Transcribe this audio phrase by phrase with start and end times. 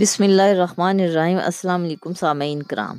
[0.00, 2.96] بسم اللہ الرحمن الرحیم، السلام علیکم سامعین کرام۔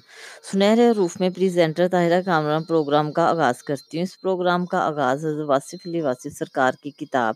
[0.51, 5.25] سنہرے روف میں پریزنٹر طاہرہ کامران پروگرام کا آغاز کرتی ہوں۔ اس پروگرام کا آغاز
[5.25, 7.35] حضرت واصف علی واصف سرکار کی کتاب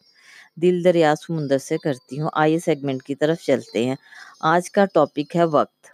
[0.56, 3.96] دل دریا سمندر سے کرتی ہوں۔ آئیے سیگمنٹ کی طرف چلتے ہیں۔
[4.40, 5.88] آج کا ٹاپک ہے وقت۔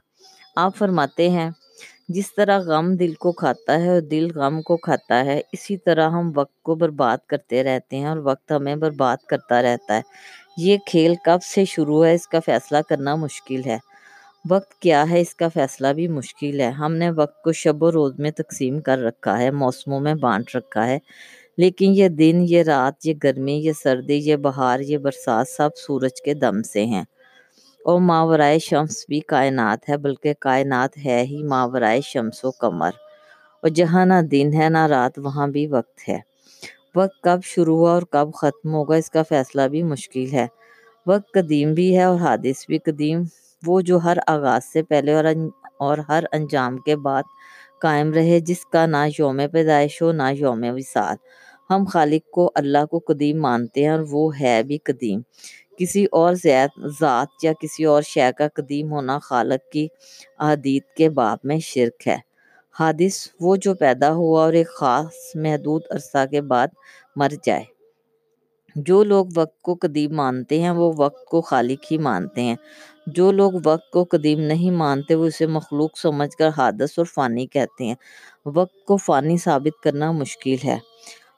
[0.55, 1.49] آپ فرماتے ہیں،
[2.07, 6.09] جس طرح غم دل کو کھاتا ہے اور دل غم کو کھاتا ہے، اسی طرح
[6.09, 10.01] ہم وقت کو برباد کرتے رہتے ہیں اور وقت ہمیں برباد کرتا رہتا ہے۔
[10.61, 13.77] یہ کھیل کب سے شروع ہے؟ اس کا فیصلہ کرنا مشکل ہے۔
[14.49, 17.91] وقت کیا ہے؟ اس کا فیصلہ بھی مشکل ہے۔ ہم نے وقت کو شب و
[17.91, 20.99] روز میں تقسیم کر رکھا ہے، موسموں میں بانٹ رکھا ہے۔
[21.57, 26.21] لیکن یہ دن، یہ رات، یہ گرمی، یہ سردی، یہ بہار، یہ برسات سب سورج
[26.21, 27.03] کے دم سے ہیں۔
[27.85, 32.89] اور ماورائے شمس بھی کائنات ہے، بلکہ کائنات ہے ہی ماورائے شمس و کمر
[33.61, 36.30] اور جہاں نہ دن ہے، نہ رات، وہاں بھی وقت ہے۔
[36.95, 40.47] وقت کب شروع ہوا اور کب ختم ہوگا، اس کا فیصلہ بھی مشکل ہے۔
[41.07, 43.21] وقت قدیم بھی ہے اور حادث بھی قدیم۔
[43.65, 45.25] وہ جو ہر آغاز سے پہلے اور
[45.77, 47.23] اور ہر انجام کے بعد
[47.81, 51.15] قائم رہے، جس کا نہ یوم پیدائش ہو، نہ یوم وصال۔
[51.69, 55.21] ہم خالق کو، اللہ کو قدیم مانتے ہیں اور وہ ہے بھی قدیم۔
[55.77, 56.33] کسی اور
[56.99, 59.87] ذات یا کسی اور شے کا قدیم ہونا خالق کی
[60.39, 62.30] احادیت کے باب میں شرک ہے۔
[62.79, 66.67] حادث، وہ جو پیدا ہوا اور ایک خاص محدود عرصہ کے بعد
[67.15, 67.63] مر جائے۔
[68.75, 72.55] جو لوگ وقت کو قدیم مانتے ہیں، وہ وقت کو خالق ہی مانتے ہیں۔
[73.07, 77.47] جو لوگ وقت کو قدیم نہیں مانتے، وہ اسے مخلوق سمجھ کر حادث اور فانی
[77.47, 77.95] کہتے ہیں۔
[78.45, 80.77] وقت کو فانی ثابت کرنا مشکل ہے۔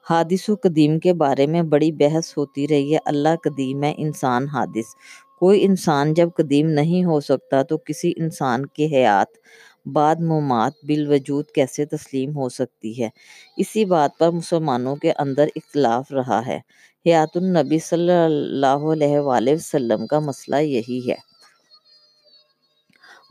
[0.10, 4.48] حادث و قدیم کے بارے میں بڑی بحث ہوتی رہی ہے۔ اللہ قدیم ہے، انسان
[4.48, 4.96] حادث۔
[5.40, 9.28] کوئی انسان جب قدیم نہیں ہو سکتا، تو کسی انسان کے حیات
[9.86, 13.10] بعد ممات بالوجود کیسے تسلیم ہو سکتی ہے؟
[13.58, 16.60] اسی بات پر مسلمانوں کے اندر اختلاف رہا ہے۔
[17.06, 21.16] حیات النبی صلی اللہ علیہ وآلہ وسلم کا مسئلہ یہی ہے۔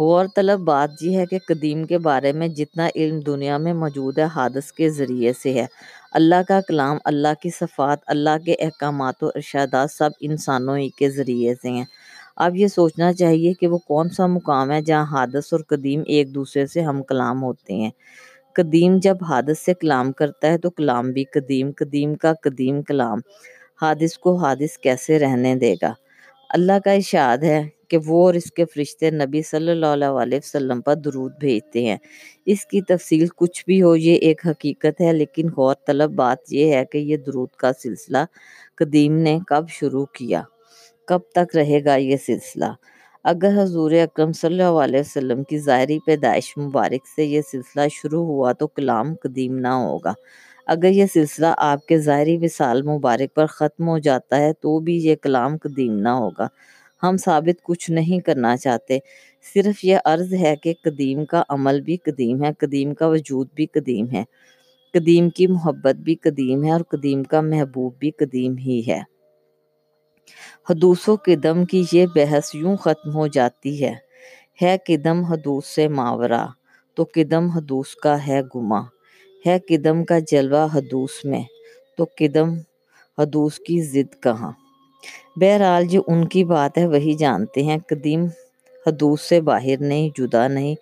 [0.01, 4.19] غور طلب بات یہ ہے کہ قدیم کے بارے میں جتنا علم دنیا میں موجود
[4.19, 5.67] ہے، حادث کے ذریعے سے ہے۔
[6.13, 11.11] اللہ کا کلام، اللہ کی صفات، اللہ کے احکامات و ارشادات سب انسانوں ہی کے
[11.11, 11.85] ذریعے سے ہیں۔
[12.37, 16.35] اب یہ سوچنا چاہیے کہ وہ کون سا مقام ہے جہاں حادث اور قدیم ایک
[16.35, 17.91] دوسرے سے ہم کلام ہوتے ہیں۔
[18.55, 23.19] قدیم جب حادث سے کلام کرتا ہے تو کلام بھی قدیم قدیم کا قدیم کلام۔
[23.83, 25.93] حادث کو حادث کیسے رہنے دے گا؟
[26.49, 30.81] اللہ کا اشاد ہے کہ وہ اور اس کے فرشتے نبی صلی اللہ علیہ وسلم
[30.81, 31.97] پر درود بھیجتے ہیں۔
[32.47, 36.75] اس کی تفصیل کچھ بھی ہو، یہ ایک حقیقت ہے، لیکن غور طلب بات یہ
[36.75, 38.25] ہے کہ یہ درود کا سلسلہ
[38.77, 40.43] قدیم نے کب شروع کیا؟
[41.13, 42.65] کب تک رہے گا یہ سلسلہ؟
[43.25, 48.27] اگر حضور اکرم صلی اللہ علیہ وسلم کی ظاہری پیدائش مبارک سے یہ سلسلہ شروع
[48.27, 50.13] ہوا تو کلام قدیم نہ ہوگا۔
[50.67, 54.97] اگر یہ سلسلہ آپ کے ظاہری وصال مبارک پر ختم ہو جاتا ہے تو بھی
[54.97, 56.49] یہ کلام قدیم نہ ہوگا۔
[57.03, 58.99] ہم ثابت کچھ نہیں کرنا چاہتے۔
[59.55, 63.67] صرف یہ عرض ہے کہ قدیم کا عمل بھی قدیم ہے، قدیم کا وجود بھی
[63.67, 64.25] قدیم ہے۔
[64.93, 69.12] قدیم کی محبت بھی قدیم ہے اور قدیم کا محبوب بھی قدیم ہی ہے۔
[70.71, 73.95] حدوث و قدم کی یہ بحث یوں ختم ہو جاتی ہے۔
[74.63, 76.47] ہے قدم حدوث سے ماورا،
[76.95, 78.81] تو قدم حدوث کا ہے گما
[79.47, 81.43] ہے قدم کا جلوہ حدوث میں،
[81.99, 82.51] تو قدم
[83.19, 84.53] حدوث کی ضد کہاں۔
[85.37, 88.27] بہرحال جو ان کی بات ہے وہی جانتے ہیں۔ قدیم
[88.87, 90.75] حدوث سے باہر نہیں، جدا نہیں،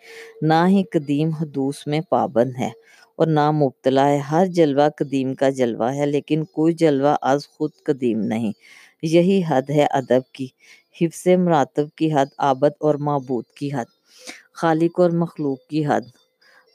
[0.42, 2.70] نہ ہی قدیم حدوث میں پابند ہے
[3.16, 7.70] اور نہ مبتلا ہے۔ ہر جلوہ قدیم کا جلوہ ہے، لیکن کوئی جلوہ از خود
[7.86, 8.52] قدیم نہیں۔
[9.02, 10.46] یہی حد ہے ادب کی،
[11.00, 13.84] حفظ مراتب کی حد، عابد اور معبود کی حد،
[14.52, 16.00] خالق اور مخلوق کی حد،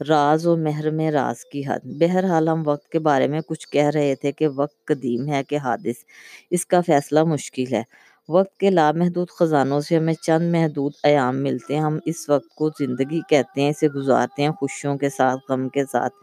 [0.10, 4.16] راز و محرم راز کی حد۔ بہرحال ہم وقت کے بارے میں کچھ کہہ رہے
[4.16, 6.04] تھے کہ وقت قدیم ہے کہ حادث،
[6.52, 7.84] اس کا فیصلہ مشکل ہے۔
[8.30, 12.70] وقت کے لامحدود خزانوں سے ہمیں چند محدود ایام ملتے ہیں۔ ہم اس وقت کو
[12.80, 16.14] زندگی کہتے ہیں، اسے گزارتے ہیں خوشیوں کے ساتھ، غم کے ساتھ،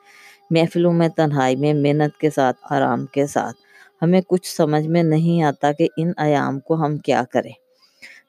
[0.51, 3.62] محفلوں میں تنہائی میں، محنت کے ساتھ، آرام کے ساتھ۔
[4.03, 7.53] ہمیں کچھ سمجھ میں نہیں آتا کہ ان ایام کو ہم کیا کریں۔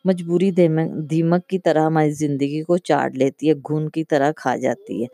[0.05, 0.51] مجبوری
[1.09, 5.07] دیمک کی طرح ہماری زندگی کو چاٹ لیتی ہے، گھن کی طرح کھا جاتی ہے۔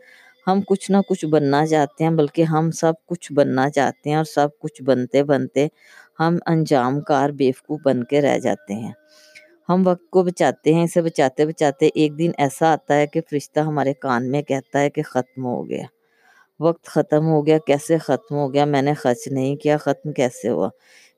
[0.46, 4.24] ہم کچھ نہ کچھ بننا چاہتے ہیں، بلکہ ہم سب کچھ بننا چاہتے ہیں اور
[4.24, 5.66] سب کچھ بنتے بنتے
[6.20, 8.92] ہم انجام کار بیوقوف بن کے رہ جاتے ہیں۔
[9.68, 13.60] ہم وقت کو بچاتے ہیں، اسے بچاتے بچاتے ایک دن ایسا آتا ہے کہ فرشتہ
[13.60, 15.86] ہمارے کان میں کہتا ہے کہ ختم ہو گیا۔
[16.60, 20.48] وقت ختم ہو گیا، کیسے ختم ہو گیا؟ میں نے خرچ نہیں کیا، ختم کیسے
[20.48, 20.68] ہوا؟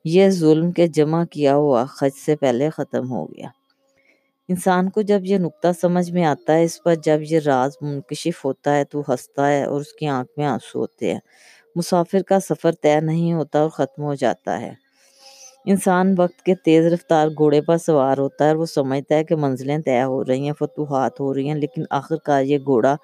[0.05, 3.47] یہ ظلم کے جمع کیا ہوا، خرچ سے پہلے ختم ہو گیا۔
[4.49, 8.45] انسان کو جب یہ نقطہ سمجھ میں آتا ہے، اس پر جب یہ راز منکشف
[8.45, 11.19] ہوتا ہے تو ہنستا ہے اور اس کی آنکھ میں آنسو ہوتے ہیں۔
[11.75, 14.73] مسافر کا سفر طے نہیں ہوتا اور ختم ہو جاتا ہے۔
[15.65, 19.35] انسان وقت کے تیز رفتار گھوڑے پر سوار ہوتا ہے اور وہ سمجھتا ہے کہ
[19.35, 22.95] منزلیں طے ہو رہی ہیں، فتوحات ہو رہی ہیں، لیکن آخرکار یہ گھوڑا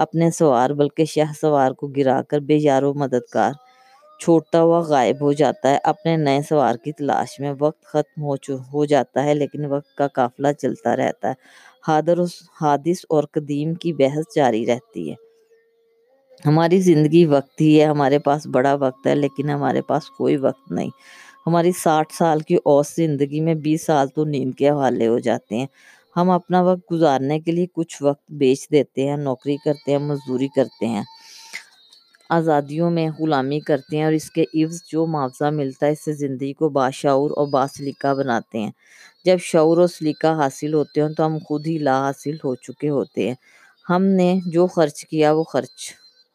[0.00, 3.52] اپنے سوار، بلکہ شہ سوار کو گرا کر بے یار و مددگار
[4.20, 8.34] چھوڑتا ہوا غائب ہو جاتا ہے۔ اپنے نئے سوار کی تلاش میں وقت ختم ہو
[8.72, 11.34] ہو جاتا ہے، لیکن وقت کا قافلہ چلتا رہتا ہے۔
[11.88, 12.18] حادر
[12.60, 15.14] حادث اور قدیم کی بحث جاری رہتی ہے۔
[16.46, 20.72] ہماری زندگی وقت ہی ہے، ہمارے پاس بڑا وقت ہے، لیکن ہمارے پاس کوئی وقت
[20.72, 20.90] نہیں۔
[21.46, 25.56] ہماری ساٹھ سال کی اوس زندگی میں بیس سال تو نیند کے حوالے ہو جاتے
[25.56, 25.66] ہیں۔
[26.16, 30.48] ہم اپنا وقت گزارنے کے لیے کچھ وقت بیچ دیتے ہیں، نوکری کرتے ہیں، مزدوری
[30.48, 31.02] کرتے ہیں،
[32.30, 36.12] آزادیوں میں غلامی کرتے ہیں اور اس کے عوض جو معاوضہ ملتا ہے، اس سے
[36.14, 38.70] زندگی کو باشعور اور باسلیقہ بناتے ہیں۔
[39.26, 42.90] جب شعور و سلیقہ حاصل ہوتے ہیں تو ہم خود ہی لا حاصل ہو چکے
[42.90, 43.34] ہوتے ہیں۔
[43.86, 45.78] ہم نے جو خرچ کیا وہ خرچ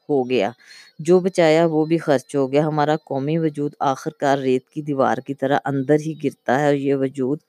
[0.10, 0.52] ہو گیا۔
[1.00, 5.34] جو بچایا وہ بھی خرچ ہو گیا۔ ہمارا قومی وجود آخرکار ریت کی دیوار کی
[5.34, 7.40] طرح اندر ہی گرتا ہے اور یہ وجود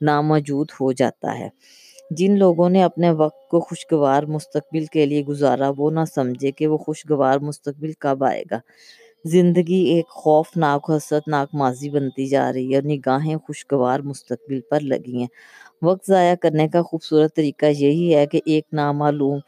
[0.00, 1.48] ناموجود ہو جاتا ہے۔
[2.10, 6.66] جن لوگوں نے اپنے وقت کو خوشگوار مستقبل کے لیے گزارا، وہ نہ سمجھے کہ
[6.66, 8.58] وہ خوشگوار مستقبل کب آئے گا۔
[9.24, 15.18] زندگی ایک خوفناک حسرتناک ماضی بنتی جا رہی ہے اور نگاہیں خوشگوار مستقبل پر لگی
[15.18, 15.26] ہیں۔
[15.82, 19.38] وقت ضائع کرنے کا خوبصورت طریقہ یہی ہے کہ ایک نامعلوم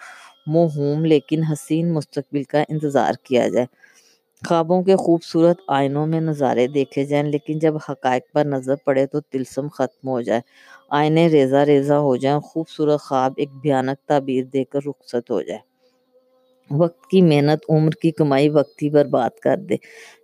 [0.49, 3.67] موہوم، لیکن حسین مستقبل کا انتظار کیا جائے۔
[4.49, 9.21] خوابوں کے خوبصورت آئینوں میں نظارے دیکھے جائیں، لیکن جب حقائق پر نظر پڑے تو
[9.21, 10.41] تلسم ختم ہو جائے۔
[10.91, 15.61] آئینے ریزہ ریزہ ہو جائیں، خوبصورت خواب ایک بھیانک تعبیر دے کر رخصت ہو جائے۔
[16.71, 19.77] وقت کی محنت عمر کی کمائی وقت ہی برباد کر دے۔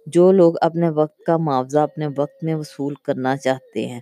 [0.06, 4.00] جو لوگ اپنے وقت کا معاوضہ اپنے وقت میں وصول کرنا چاہتے ہیں،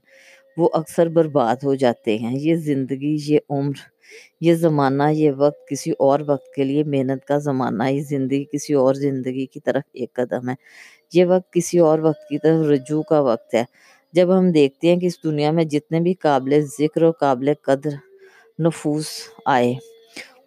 [0.57, 3.92] وہ اکثر برباد ہو جاتے ہیں۔ یہ زندگی، یہ عمر
[4.41, 8.75] یہ زمانہ، یہ وقت کسی اور وقت کے لیے محنت کا زمانہ یہ زندگی کسی
[8.75, 10.55] اور زندگی کی طرف ایک قدم ہے۔
[11.15, 13.65] یہ وقت کسی اور وقت کی طرف رجوع کا وقت ہے۔
[14.13, 17.91] جب ہم دیکھتے ہیں کہ اس دنیا میں جتنے بھی قابل ذکر اور قابل قدر
[18.59, 19.07] نفوس
[19.47, 19.75] آئے،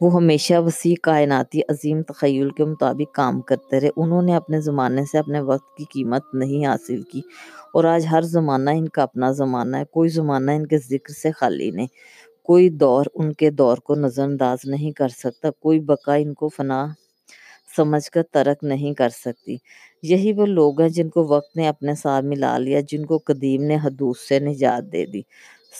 [0.02, 5.06] وہ ہمیشہ وسیع کائناتی عظیم تخیل کے مطابق کام کرتے رہے۔ انہوں نے اپنے زمانے
[5.12, 7.22] سے اپنے وقت کی قیمت نہیں حاصل کی
[7.74, 11.32] اور آج ہر زمانہ ان کا اپنا زمانہ ہے، کوئی زمانہ ان کے ذکر سے
[11.32, 11.88] خالی نہیں۔
[12.46, 16.50] کوئی دور ان کے دور کو نظر انداز نہیں کر سکتا، کوئی بقا ان کو
[16.50, 16.86] فنا
[17.78, 19.58] سمجھ کر ترک نہیں کر سکتی۔
[20.04, 23.64] یہی وہ لوگ ہیں جن کو وقت نے اپنے ساتھ ملا لیا، جن کو قدیم
[23.64, 25.22] نے حدود سے نجات دے دی۔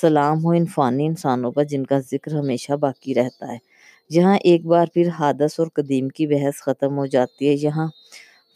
[0.02, 3.58] سلام ہو ان فانی انسانوں پر جن کا ذکر ہمیشہ باقی رہتا ہے۔
[4.12, 7.88] جہاں ایک بار پھر حادث اور قدیم کی بحث ختم ہو جاتی ہے۔ یہاں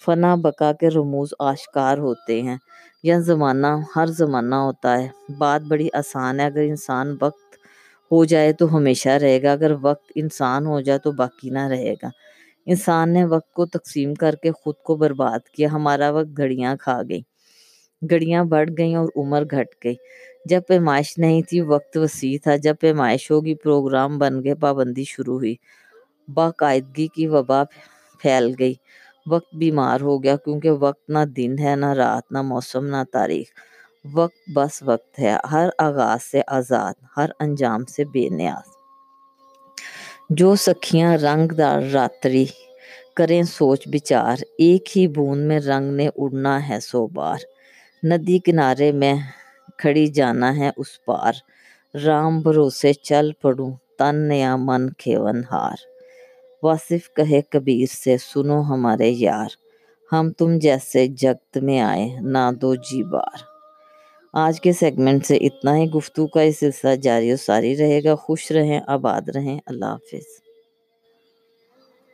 [0.06, 2.58] فنا بقا کے رموز آشکار ہوتے ہیں۔
[3.04, 5.08] یہ زمانہ، ہر زمانہ ہوتا ہے۔
[5.38, 7.49] بات بڑی آسان ہے۔ اگر انسان وقت
[8.12, 11.94] ہو جائے تو ہمیشہ رہے گا، اگر وقت انسان ہو جائے تو باقی نہ رہے
[11.94, 12.10] گا۔
[12.66, 17.02] انسان نے وقت کو تقسیم کر کے خود کو برباد کیا، ہمارا وقت گھڑیاں کھا
[17.10, 17.22] گئی۔
[18.10, 19.96] گھڑیاں بڑھ گئیں اور عمر گھٹ گئی۔
[20.46, 25.38] جب پیمائش نہیں تھی، وقت وسیع تھا۔ جب پیمائش ہوگی، پروگرام بن گئے پابندی شروع
[25.38, 25.56] ہوئی۔
[26.34, 27.64] باقاعدگی کی وبا
[28.22, 28.74] پھیل گئی۔
[29.28, 33.48] وقت بیمار ہو گیا، کیونکہ وقت نہ دن ہے، نہ رات، نہ موسم، نہ تاریخ۔
[34.06, 38.70] وقت بس وقت ہے۔ ہر آغاز سے آزاد، ہر انجام سے بے نیاز۔
[40.30, 42.46] جو سکھیاں رنگ دار راتری
[43.16, 47.38] کریں سوچ بچار، ایک ہی بوند میں رنگ نے اڑنا ہے سو بار۔
[48.04, 49.14] ندی کنارے میں
[49.78, 51.34] کھڑی جانا ہے اس پار۔
[52.06, 55.78] رام بھروسے چل پڑوں، تن نیا من کھیون ہار۔
[56.64, 59.50] واصف کہے کبیر سے، سنو ہمارے یار۔
[60.12, 63.49] ہم تم جیسے جگت میں آئے، نہ دو جی بار۔
[64.34, 68.16] آج کے سیگمنٹ سے اتنا ہی گفتگو کا یہ سلسلہ جاری و ساری رہے گا۔
[68.16, 70.49] خوش رہیں، آباد رہیں۔ اللہ حافظ۔